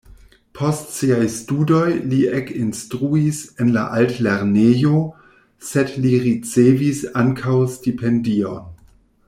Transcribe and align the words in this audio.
Post 0.59 0.93
siaj 0.99 1.25
studoj 1.33 1.83
li 2.13 2.21
ekinstruis 2.37 3.43
en 3.65 3.69
la 3.75 3.83
altlernejo, 3.99 5.03
sed 5.71 5.95
li 6.07 6.15
ricevis 6.25 7.03
ankaŭ 7.25 7.59
stipendion. 7.77 8.67